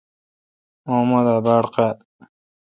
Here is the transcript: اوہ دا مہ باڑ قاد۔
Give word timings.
اوہ 0.89 1.19
دا 1.25 1.29
مہ 1.35 1.43
باڑ 1.45 1.63
قاد۔ 1.73 1.97